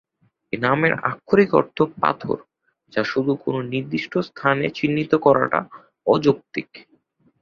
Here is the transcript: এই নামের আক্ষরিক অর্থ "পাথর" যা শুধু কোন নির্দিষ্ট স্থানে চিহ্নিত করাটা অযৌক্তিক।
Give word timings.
এই 0.53 0.59
নামের 0.61 0.93
আক্ষরিক 1.03 1.49
অর্থ 1.53 1.77
"পাথর" 2.01 2.37
যা 2.93 3.01
শুধু 3.03 3.31
কোন 3.35 3.55
নির্দিষ্ট 3.65 4.13
স্থানে 4.29 4.65
চিহ্নিত 4.69 5.11
করাটা 5.15 5.59
অযৌক্তিক। 6.07 6.69